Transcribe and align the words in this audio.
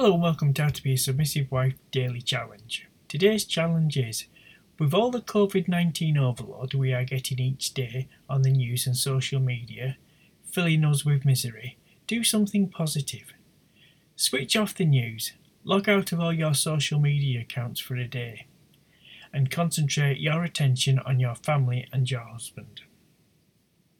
Hello 0.00 0.12
and 0.12 0.22
welcome 0.22 0.54
to 0.54 0.62
How 0.62 0.68
to 0.68 0.82
Be 0.84 0.92
a 0.92 0.96
Submissive 0.96 1.50
Wife 1.50 1.74
Daily 1.90 2.20
Challenge. 2.20 2.86
Today's 3.08 3.44
challenge 3.44 3.96
is 3.96 4.26
with 4.78 4.94
all 4.94 5.10
the 5.10 5.20
COVID 5.20 5.66
19 5.66 6.16
overload 6.16 6.72
we 6.72 6.92
are 6.92 7.02
getting 7.02 7.40
each 7.40 7.74
day 7.74 8.06
on 8.30 8.42
the 8.42 8.52
news 8.52 8.86
and 8.86 8.96
social 8.96 9.40
media, 9.40 9.96
filling 10.44 10.84
us 10.84 11.04
with 11.04 11.24
misery, 11.24 11.78
do 12.06 12.22
something 12.22 12.68
positive. 12.68 13.32
Switch 14.14 14.56
off 14.56 14.72
the 14.72 14.84
news, 14.84 15.32
log 15.64 15.88
out 15.88 16.12
of 16.12 16.20
all 16.20 16.32
your 16.32 16.54
social 16.54 17.00
media 17.00 17.40
accounts 17.40 17.80
for 17.80 17.96
a 17.96 18.06
day, 18.06 18.46
and 19.32 19.50
concentrate 19.50 20.20
your 20.20 20.44
attention 20.44 21.00
on 21.00 21.18
your 21.18 21.34
family 21.34 21.88
and 21.92 22.08
your 22.08 22.20
husband. 22.20 22.82